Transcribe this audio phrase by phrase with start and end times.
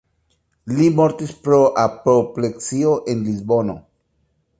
[0.77, 3.77] Li mortis pro apopleksio en Lisbono.